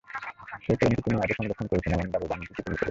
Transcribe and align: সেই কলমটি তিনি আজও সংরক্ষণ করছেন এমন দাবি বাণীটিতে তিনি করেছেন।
সেই 0.63 0.77
কলমটি 0.79 1.01
তিনি 1.05 1.15
আজও 1.17 1.35
সংরক্ষণ 1.37 1.65
করছেন 1.71 1.91
এমন 1.93 2.07
দাবি 2.13 2.27
বাণীটিতে 2.29 2.53
তিনি 2.57 2.65
করেছেন। 2.65 2.79